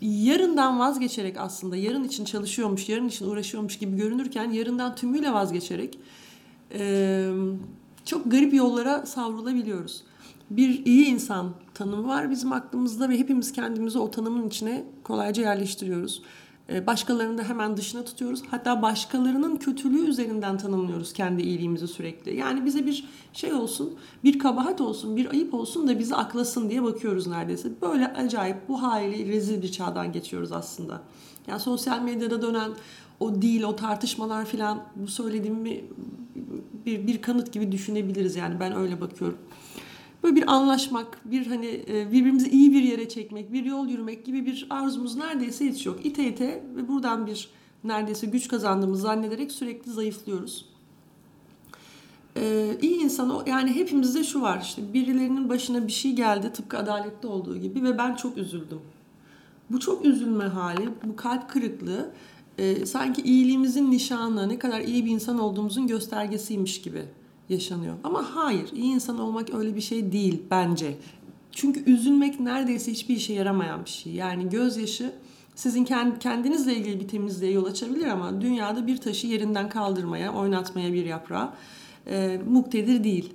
yarından 0.00 0.78
vazgeçerek 0.78 1.36
aslında 1.38 1.76
yarın 1.76 2.04
için 2.04 2.24
çalışıyormuş, 2.24 2.88
yarın 2.88 3.08
için 3.08 3.26
uğraşıyormuş 3.26 3.78
gibi 3.78 3.96
görünürken 3.96 4.50
yarından 4.50 4.94
tümüyle 4.94 5.32
vazgeçerek 5.32 5.98
e, 6.72 7.30
çok 8.04 8.30
garip 8.30 8.54
yollara 8.54 9.06
savrulabiliyoruz. 9.06 10.02
Bir 10.50 10.86
iyi 10.86 11.06
insan 11.06 11.50
tanımı 11.74 12.08
var 12.08 12.30
bizim 12.30 12.52
aklımızda 12.52 13.08
ve 13.08 13.18
hepimiz 13.18 13.52
kendimizi 13.52 13.98
o 13.98 14.10
tanımın 14.10 14.48
içine 14.48 14.84
kolayca 15.04 15.42
yerleştiriyoruz. 15.42 16.22
Ee, 16.68 16.86
başkalarını 16.86 17.38
da 17.38 17.42
hemen 17.42 17.76
dışına 17.76 18.04
tutuyoruz. 18.04 18.42
Hatta 18.50 18.82
başkalarının 18.82 19.56
kötülüğü 19.56 20.08
üzerinden 20.08 20.58
tanımlıyoruz 20.58 21.12
kendi 21.12 21.42
iyiliğimizi 21.42 21.88
sürekli. 21.88 22.36
Yani 22.36 22.64
bize 22.64 22.86
bir 22.86 23.04
şey 23.32 23.52
olsun, 23.52 23.94
bir 24.24 24.38
kabahat 24.38 24.80
olsun, 24.80 25.16
bir 25.16 25.30
ayıp 25.30 25.54
olsun 25.54 25.88
da 25.88 25.98
bizi 25.98 26.14
aklasın 26.14 26.70
diye 26.70 26.82
bakıyoruz 26.82 27.26
neredeyse. 27.26 27.68
Böyle 27.82 28.06
acayip 28.06 28.68
bu 28.68 28.82
haliyle 28.82 29.32
rezil 29.32 29.62
bir 29.62 29.72
çağdan 29.72 30.12
geçiyoruz 30.12 30.52
aslında. 30.52 31.02
Yani 31.46 31.60
sosyal 31.60 32.02
medyada 32.02 32.42
dönen 32.42 32.70
o 33.20 33.42
değil, 33.42 33.62
o 33.62 33.76
tartışmalar 33.76 34.44
filan 34.44 34.82
bu 34.96 35.06
söylediğimi 35.06 35.84
bir, 36.86 37.06
bir 37.06 37.22
kanıt 37.22 37.52
gibi 37.52 37.72
düşünebiliriz. 37.72 38.36
Yani 38.36 38.60
ben 38.60 38.76
öyle 38.76 39.00
bakıyorum 39.00 39.38
böyle 40.24 40.36
bir 40.36 40.52
anlaşmak, 40.52 41.20
bir 41.24 41.46
hani 41.46 41.84
e, 41.88 42.12
birbirimizi 42.12 42.50
iyi 42.50 42.72
bir 42.72 42.82
yere 42.82 43.08
çekmek, 43.08 43.52
bir 43.52 43.64
yol 43.64 43.88
yürümek 43.88 44.24
gibi 44.24 44.46
bir 44.46 44.66
arzumuz 44.70 45.16
neredeyse 45.16 45.66
hiç 45.70 45.86
yok. 45.86 46.06
İte 46.06 46.28
ite 46.28 46.64
ve 46.76 46.88
buradan 46.88 47.26
bir 47.26 47.48
neredeyse 47.84 48.26
güç 48.26 48.48
kazandığımızı 48.48 49.02
zannederek 49.02 49.52
sürekli 49.52 49.92
zayıflıyoruz. 49.92 50.66
Ee, 52.36 52.76
iyi 52.82 53.00
insan 53.00 53.30
o 53.30 53.42
yani 53.46 53.74
hepimizde 53.74 54.24
şu 54.24 54.40
var 54.40 54.60
işte 54.62 54.92
birilerinin 54.92 55.48
başına 55.48 55.86
bir 55.86 55.92
şey 55.92 56.12
geldi 56.12 56.52
tıpkı 56.52 56.78
adalette 56.78 57.26
olduğu 57.26 57.56
gibi 57.56 57.82
ve 57.82 57.98
ben 57.98 58.14
çok 58.14 58.38
üzüldüm. 58.38 58.80
Bu 59.70 59.80
çok 59.80 60.04
üzülme 60.04 60.44
hali, 60.44 60.88
bu 61.04 61.16
kalp 61.16 61.50
kırıklığı 61.50 62.10
e, 62.58 62.86
sanki 62.86 63.22
iyiliğimizin 63.22 63.90
nişanı, 63.90 64.48
ne 64.48 64.58
kadar 64.58 64.80
iyi 64.80 65.04
bir 65.04 65.10
insan 65.10 65.38
olduğumuzun 65.38 65.86
göstergesiymiş 65.86 66.82
gibi 66.82 67.02
yaşanıyor. 67.48 67.94
Ama 68.04 68.36
hayır, 68.36 68.72
iyi 68.72 68.94
insan 68.94 69.18
olmak 69.18 69.54
öyle 69.54 69.76
bir 69.76 69.80
şey 69.80 70.12
değil 70.12 70.42
bence. 70.50 70.96
Çünkü 71.52 71.92
üzülmek 71.92 72.40
neredeyse 72.40 72.92
hiçbir 72.92 73.16
işe 73.16 73.32
yaramayan 73.32 73.84
bir 73.84 73.90
şey. 73.90 74.12
Yani 74.12 74.48
gözyaşı 74.48 75.12
sizin 75.54 75.84
kendinizle 76.20 76.76
ilgili 76.76 77.00
bir 77.00 77.08
temizliğe 77.08 77.52
yol 77.52 77.64
açabilir 77.64 78.06
ama 78.06 78.40
dünyada 78.40 78.86
bir 78.86 78.96
taşı 78.96 79.26
yerinden 79.26 79.68
kaldırmaya, 79.68 80.34
oynatmaya 80.34 80.92
bir 80.92 81.04
yaprağı 81.04 81.50
e, 82.06 82.40
muktedir 82.48 83.04
değil. 83.04 83.32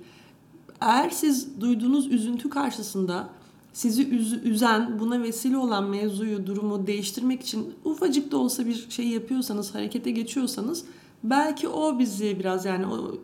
Eğer 0.80 1.10
siz 1.10 1.60
duyduğunuz 1.60 2.06
üzüntü 2.06 2.50
karşısında 2.50 3.28
sizi 3.72 4.02
üz- 4.02 4.42
üzen, 4.42 4.98
buna 5.00 5.22
vesile 5.22 5.56
olan 5.56 5.84
mevzuyu, 5.84 6.46
durumu 6.46 6.86
değiştirmek 6.86 7.42
için 7.42 7.74
ufacık 7.84 8.32
da 8.32 8.36
olsa 8.36 8.66
bir 8.66 8.86
şey 8.90 9.08
yapıyorsanız, 9.08 9.74
harekete 9.74 10.10
geçiyorsanız 10.10 10.84
belki 11.24 11.68
o 11.68 11.98
bizi 11.98 12.38
biraz 12.38 12.64
yani 12.64 12.86
o 12.86 13.14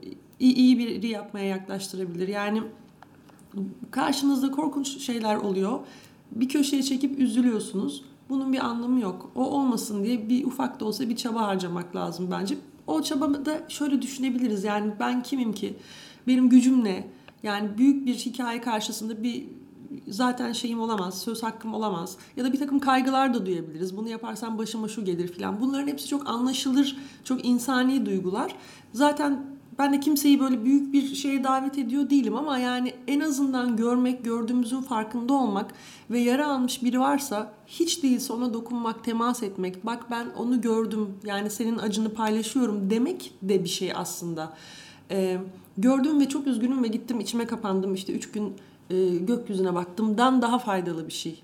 iyi, 0.41 0.55
iyi 0.55 0.79
biri 0.79 1.07
yapmaya 1.07 1.47
yaklaştırabilir. 1.47 2.29
Yani 2.29 2.63
karşınızda 3.91 4.51
korkunç 4.51 5.01
şeyler 5.01 5.37
oluyor. 5.37 5.81
Bir 6.31 6.49
köşeye 6.49 6.83
çekip 6.83 7.19
üzülüyorsunuz. 7.19 8.05
Bunun 8.29 8.53
bir 8.53 8.59
anlamı 8.59 9.01
yok. 9.01 9.31
O 9.35 9.45
olmasın 9.45 10.05
diye 10.05 10.29
bir 10.29 10.45
ufak 10.45 10.81
da 10.81 10.85
olsa 10.85 11.09
bir 11.09 11.17
çaba 11.17 11.43
harcamak 11.43 11.97
lazım 11.97 12.29
bence. 12.31 12.59
O 12.87 13.03
çabada 13.03 13.63
şöyle 13.69 14.03
düşünebiliriz. 14.03 14.65
Yani 14.65 14.93
ben 15.01 15.23
kimim 15.23 15.53
ki? 15.53 15.77
Benim 16.27 16.49
gücüm 16.49 16.85
ne? 16.85 17.07
Yani 17.43 17.79
büyük 17.79 18.07
bir 18.07 18.15
hikaye 18.15 18.61
karşısında 18.61 19.23
bir 19.23 19.45
zaten 20.09 20.53
şeyim 20.53 20.81
olamaz, 20.81 21.21
söz 21.21 21.43
hakkım 21.43 21.75
olamaz. 21.75 22.17
Ya 22.37 22.45
da 22.45 22.53
bir 22.53 22.59
takım 22.59 22.79
kaygılar 22.79 23.35
da 23.35 23.47
duyabiliriz. 23.47 23.97
Bunu 23.97 24.09
yaparsam 24.09 24.59
başıma 24.59 24.89
şu 24.89 25.05
gelir 25.05 25.29
filan. 25.29 25.61
Bunların 25.61 25.89
hepsi 25.89 26.09
çok 26.09 26.29
anlaşılır, 26.29 26.97
çok 27.25 27.45
insani 27.45 28.07
duygular. 28.07 28.55
Zaten 28.93 29.56
ben 29.79 29.93
de 29.93 30.01
kimseyi 30.01 30.41
böyle 30.41 30.65
büyük 30.65 30.93
bir 30.93 31.15
şeye 31.15 31.45
davet 31.45 31.79
ediyor 31.79 32.11
değilim 32.11 32.37
ama 32.37 32.59
yani 32.59 32.95
en 33.09 33.21
azından 33.21 33.77
görmek, 33.77 34.25
gördüğümüzün 34.25 34.81
farkında 34.81 35.33
olmak 35.33 35.75
ve 36.11 36.19
yara 36.19 36.47
almış 36.47 36.83
biri 36.83 37.01
varsa 37.01 37.53
hiç 37.67 38.03
değilse 38.03 38.33
ona 38.33 38.55
dokunmak, 38.55 39.05
temas 39.05 39.43
etmek, 39.43 39.87
bak 39.87 40.11
ben 40.11 40.27
onu 40.39 40.61
gördüm 40.61 41.15
yani 41.25 41.51
senin 41.51 41.79
acını 41.79 42.15
paylaşıyorum 42.15 42.91
demek 42.91 43.33
de 43.43 43.65
bir 43.65 43.69
şey 43.69 43.93
aslında. 43.95 44.53
Ee, 45.11 45.39
gördüm 45.79 46.21
ve 46.21 46.29
çok 46.29 46.47
üzgünüm 46.47 46.83
ve 46.83 46.89
gittim 46.89 47.21
içime 47.21 47.47
kapandım 47.47 47.95
işte 47.95 48.13
üç 48.13 48.31
gün 48.31 48.55
e, 48.91 49.17
gökyüzüne 49.17 49.75
baktımdan 49.75 50.43
daha 50.43 50.59
faydalı 50.59 51.07
bir 51.07 51.13
şey. 51.13 51.43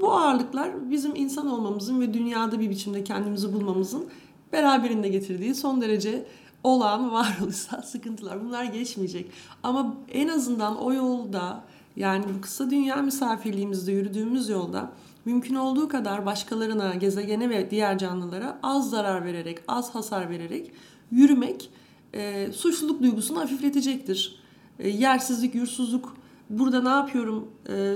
Bu 0.00 0.12
ağırlıklar 0.12 0.90
bizim 0.90 1.16
insan 1.16 1.50
olmamızın 1.50 2.00
ve 2.00 2.14
dünyada 2.14 2.60
bir 2.60 2.70
biçimde 2.70 3.04
kendimizi 3.04 3.52
bulmamızın 3.52 4.04
beraberinde 4.52 5.08
getirdiği 5.08 5.54
son 5.54 5.80
derece 5.80 6.26
olan 6.64 7.12
varoluşsal 7.12 7.82
sıkıntılar. 7.82 8.44
Bunlar 8.44 8.64
geçmeyecek. 8.64 9.30
Ama 9.62 9.94
en 10.12 10.28
azından 10.28 10.78
o 10.82 10.92
yolda 10.92 11.64
yani 11.96 12.24
bu 12.36 12.40
kısa 12.40 12.70
dünya 12.70 12.96
misafirliğimizde 12.96 13.92
yürüdüğümüz 13.92 14.48
yolda 14.48 14.92
mümkün 15.24 15.54
olduğu 15.54 15.88
kadar 15.88 16.26
başkalarına, 16.26 16.94
gezegene 16.94 17.50
ve 17.50 17.70
diğer 17.70 17.98
canlılara 17.98 18.58
az 18.62 18.90
zarar 18.90 19.24
vererek, 19.24 19.58
az 19.68 19.94
hasar 19.94 20.30
vererek 20.30 20.72
yürümek 21.10 21.70
e, 22.14 22.52
suçluluk 22.52 23.02
duygusunu 23.02 23.40
hafifletecektir. 23.40 24.36
E, 24.78 24.88
yersizlik, 24.88 25.54
yursuzluk, 25.54 26.16
burada 26.50 26.82
ne 26.82 26.88
yapıyorum, 26.88 27.48
e, 27.68 27.94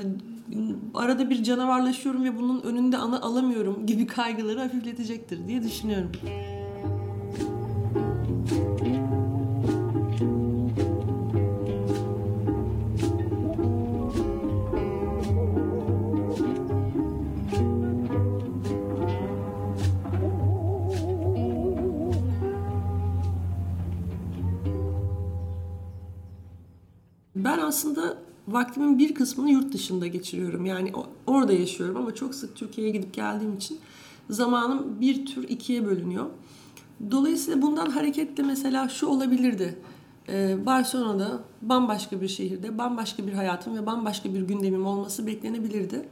arada 0.94 1.30
bir 1.30 1.42
canavarlaşıyorum 1.42 2.24
ve 2.24 2.38
bunun 2.38 2.60
önünde 2.60 2.96
ana 2.96 3.20
alamıyorum 3.20 3.86
gibi 3.86 4.06
kaygıları 4.06 4.60
hafifletecektir 4.60 5.48
diye 5.48 5.62
düşünüyorum. 5.62 6.12
Aslında 27.68 28.18
vaktimin 28.48 28.98
bir 28.98 29.14
kısmını 29.14 29.50
yurt 29.50 29.72
dışında 29.72 30.06
geçiriyorum. 30.06 30.66
Yani 30.66 30.92
orada 31.26 31.52
yaşıyorum 31.52 31.96
ama 31.96 32.14
çok 32.14 32.34
sık 32.34 32.56
Türkiye'ye 32.56 32.92
gidip 32.92 33.14
geldiğim 33.14 33.56
için 33.56 33.78
zamanım 34.30 35.00
bir 35.00 35.26
tür 35.26 35.48
ikiye 35.48 35.86
bölünüyor. 35.86 36.26
Dolayısıyla 37.10 37.62
bundan 37.62 37.90
hareketle 37.90 38.42
mesela 38.42 38.88
şu 38.88 39.06
olabilirdi. 39.06 39.78
Ee, 40.28 40.66
Barcelona'da 40.66 41.40
bambaşka 41.62 42.20
bir 42.20 42.28
şehirde 42.28 42.78
bambaşka 42.78 43.26
bir 43.26 43.32
hayatım 43.32 43.76
ve 43.76 43.86
bambaşka 43.86 44.34
bir 44.34 44.42
gündemim 44.42 44.86
olması 44.86 45.26
beklenebilirdi. 45.26 46.08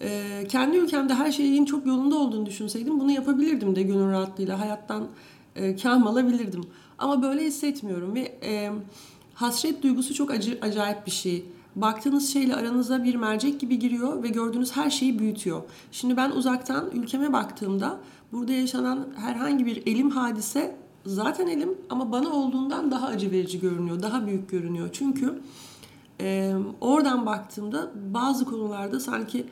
Ee, 0.00 0.46
kendi 0.48 0.76
ülkemde 0.76 1.14
her 1.14 1.32
şeyin 1.32 1.64
çok 1.64 1.86
yolunda 1.86 2.16
olduğunu 2.16 2.46
düşünseydim 2.46 3.00
bunu 3.00 3.10
yapabilirdim 3.10 3.76
de 3.76 3.82
gönül 3.82 4.10
rahatlığıyla 4.10 4.60
hayattan 4.60 5.06
e, 5.56 5.76
kâm 5.76 6.06
alabilirdim. 6.06 6.64
Ama 6.98 7.22
böyle 7.22 7.44
hissetmiyorum 7.44 8.14
ve 8.14 8.20
e, 8.42 8.70
hasret 9.34 9.82
duygusu 9.82 10.14
çok 10.14 10.30
acı, 10.30 10.58
acayip 10.62 11.06
bir 11.06 11.10
şey 11.10 11.44
baktığınız 11.76 12.32
şeyle 12.32 12.54
aranıza 12.54 13.04
bir 13.04 13.14
mercek 13.14 13.60
gibi 13.60 13.78
giriyor 13.78 14.22
ve 14.22 14.28
gördüğünüz 14.28 14.76
her 14.76 14.90
şeyi 14.90 15.18
büyütüyor. 15.18 15.62
Şimdi 15.92 16.16
ben 16.16 16.30
uzaktan 16.30 16.90
ülkeme 16.92 17.32
baktığımda 17.32 17.98
burada 18.32 18.52
yaşanan 18.52 19.06
herhangi 19.16 19.66
bir 19.66 19.82
elim 19.86 20.10
hadise 20.10 20.76
zaten 21.06 21.46
elim 21.46 21.74
ama 21.90 22.12
bana 22.12 22.28
olduğundan 22.28 22.90
daha 22.90 23.06
acı 23.06 23.30
verici 23.30 23.60
görünüyor, 23.60 24.02
daha 24.02 24.26
büyük 24.26 24.50
görünüyor. 24.50 24.88
Çünkü 24.92 25.40
e, 26.20 26.54
oradan 26.80 27.26
baktığımda 27.26 27.90
bazı 28.14 28.44
konularda 28.44 29.00
sanki 29.00 29.46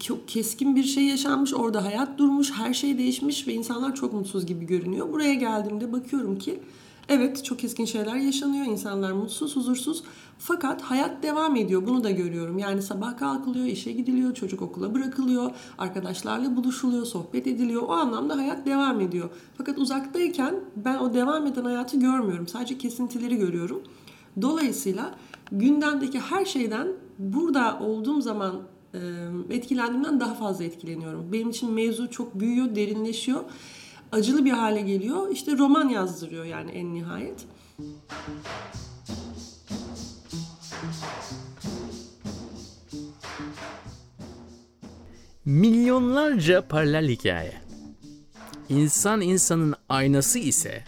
çok 0.00 0.28
keskin 0.28 0.76
bir 0.76 0.84
şey 0.84 1.04
yaşanmış, 1.04 1.54
orada 1.54 1.84
hayat 1.84 2.18
durmuş, 2.18 2.52
her 2.52 2.74
şey 2.74 2.98
değişmiş 2.98 3.48
ve 3.48 3.54
insanlar 3.54 3.94
çok 3.94 4.12
mutsuz 4.12 4.46
gibi 4.46 4.66
görünüyor. 4.66 5.12
Buraya 5.12 5.34
geldiğimde 5.34 5.92
bakıyorum 5.92 6.38
ki 6.38 6.60
evet 7.08 7.44
çok 7.44 7.58
keskin 7.58 7.84
şeyler 7.84 8.16
yaşanıyor, 8.16 8.66
insanlar 8.66 9.12
mutsuz, 9.12 9.56
huzursuz 9.56 10.02
fakat 10.38 10.82
hayat 10.82 11.22
devam 11.22 11.56
ediyor. 11.56 11.86
Bunu 11.86 12.04
da 12.04 12.10
görüyorum. 12.10 12.58
Yani 12.58 12.82
sabah 12.82 13.18
kalkılıyor, 13.18 13.66
işe 13.66 13.92
gidiliyor, 13.92 14.34
çocuk 14.34 14.62
okula 14.62 14.94
bırakılıyor, 14.94 15.50
arkadaşlarla 15.78 16.56
buluşuluyor, 16.56 17.06
sohbet 17.06 17.46
ediliyor. 17.46 17.82
O 17.82 17.92
anlamda 17.92 18.36
hayat 18.36 18.66
devam 18.66 19.00
ediyor. 19.00 19.30
Fakat 19.58 19.78
uzaktayken 19.78 20.54
ben 20.76 20.98
o 20.98 21.14
devam 21.14 21.46
eden 21.46 21.64
hayatı 21.64 22.00
görmüyorum. 22.00 22.48
Sadece 22.48 22.78
kesintileri 22.78 23.36
görüyorum. 23.36 23.82
Dolayısıyla 24.42 25.14
gündemdeki 25.52 26.20
her 26.20 26.44
şeyden 26.44 26.88
burada 27.18 27.78
olduğum 27.80 28.20
zaman 28.20 28.54
etkilendiğimden 29.50 30.20
daha 30.20 30.34
fazla 30.34 30.64
etkileniyorum. 30.64 31.32
Benim 31.32 31.50
için 31.50 31.72
mevzu 31.72 32.10
çok 32.10 32.40
büyüyor, 32.40 32.74
derinleşiyor. 32.74 33.40
Acılı 34.12 34.44
bir 34.44 34.50
hale 34.50 34.80
geliyor. 34.80 35.30
İşte 35.30 35.58
roman 35.58 35.88
yazdırıyor 35.88 36.44
yani 36.44 36.70
en 36.70 36.94
nihayet. 36.94 37.46
Milyonlarca 45.44 46.68
paralel 46.68 47.08
hikaye. 47.08 47.52
İnsan 48.68 49.20
insanın 49.20 49.74
aynası 49.88 50.38
ise 50.38 50.84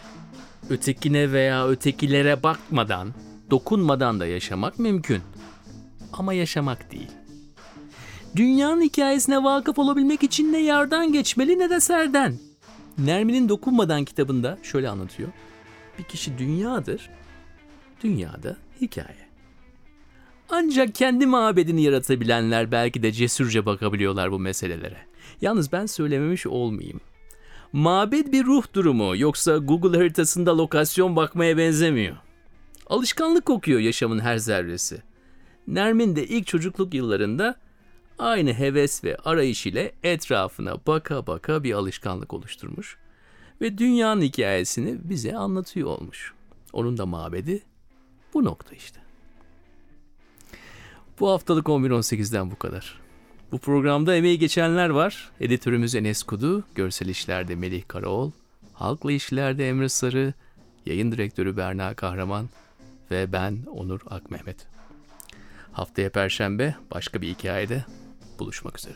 ötekine 0.69 1.31
veya 1.31 1.67
ötekilere 1.67 2.43
bakmadan, 2.43 3.13
dokunmadan 3.51 4.19
da 4.19 4.25
yaşamak 4.25 4.79
mümkün. 4.79 5.21
Ama 6.13 6.33
yaşamak 6.33 6.91
değil. 6.91 7.11
Dünyanın 8.35 8.81
hikayesine 8.81 9.43
vakıf 9.43 9.79
olabilmek 9.79 10.23
için 10.23 10.53
ne 10.53 10.59
yardan 10.59 11.13
geçmeli 11.13 11.59
ne 11.59 11.69
de 11.69 11.79
serden. 11.79 12.48
Nermin'in 13.05 13.49
Dokunmadan 13.49 14.05
kitabında 14.05 14.57
şöyle 14.63 14.89
anlatıyor. 14.89 15.29
Bir 15.99 16.03
kişi 16.03 16.37
dünyadır, 16.37 17.09
dünyada 18.03 18.57
hikaye. 18.81 19.29
Ancak 20.49 20.95
kendi 20.95 21.25
mabedini 21.25 21.81
yaratabilenler 21.83 22.71
belki 22.71 23.03
de 23.03 23.11
cesurca 23.11 23.65
bakabiliyorlar 23.65 24.31
bu 24.31 24.39
meselelere. 24.39 24.97
Yalnız 25.41 25.71
ben 25.71 25.85
söylememiş 25.85 26.47
olmayayım. 26.47 27.01
Mabed 27.73 28.33
bir 28.33 28.45
ruh 28.45 28.63
durumu 28.73 29.17
yoksa 29.17 29.57
Google 29.57 29.97
haritasında 29.97 30.57
lokasyon 30.57 31.15
bakmaya 31.15 31.57
benzemiyor. 31.57 32.17
Alışkanlık 32.87 33.45
kokuyor 33.45 33.79
yaşamın 33.79 34.19
her 34.19 34.37
zerresi. 34.37 35.01
Nermin 35.67 36.15
de 36.15 36.27
ilk 36.27 36.47
çocukluk 36.47 36.93
yıllarında 36.93 37.55
aynı 38.19 38.53
heves 38.53 39.03
ve 39.03 39.15
arayış 39.15 39.65
ile 39.65 39.91
etrafına 40.03 40.77
baka 40.87 41.27
baka 41.27 41.63
bir 41.63 41.73
alışkanlık 41.73 42.33
oluşturmuş 42.33 42.97
ve 43.61 43.77
dünyanın 43.77 44.21
hikayesini 44.21 44.97
bize 45.03 45.37
anlatıyor 45.37 45.87
olmuş. 45.87 46.33
Onun 46.73 46.97
da 46.97 47.05
mabedi 47.05 47.63
bu 48.33 48.45
nokta 48.45 48.75
işte. 48.75 48.99
Bu 51.19 51.29
haftalık 51.29 51.67
11.18'den 51.67 52.51
bu 52.51 52.59
kadar. 52.59 52.99
Bu 53.51 53.57
programda 53.57 54.15
emeği 54.15 54.39
geçenler 54.39 54.89
var. 54.89 55.31
Editörümüz 55.39 55.95
Enes 55.95 56.23
Kudu, 56.23 56.63
görsel 56.75 57.07
işlerde 57.07 57.55
Melih 57.55 57.83
Karaoğul, 57.87 58.31
halkla 58.73 59.11
işlerde 59.11 59.69
Emre 59.69 59.89
Sarı, 59.89 60.33
yayın 60.85 61.11
direktörü 61.11 61.57
Berna 61.57 61.93
Kahraman 61.93 62.49
ve 63.11 63.31
ben 63.31 63.57
Onur 63.71 64.01
Akmehmet. 64.09 64.67
Haftaya 65.71 66.09
Perşembe 66.09 66.75
başka 66.91 67.21
bir 67.21 67.27
hikayede 67.27 67.85
buluşmak 68.39 68.79
üzere. 68.79 68.95